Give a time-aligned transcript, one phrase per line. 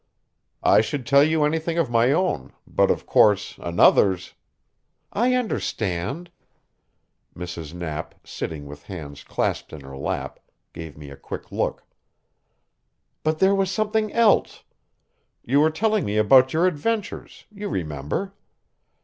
[0.63, 4.33] "I should tell you anything of my own, but, of course, another's"
[5.23, 6.31] "I understand."
[7.35, 7.75] Mrs.
[7.75, 10.39] Knapp, sitting with hands clasped in her lap,
[10.73, 11.83] gave me a quick look.
[13.21, 14.63] "But there was something else.
[15.45, 18.33] You were telling me about your adventures, you remember.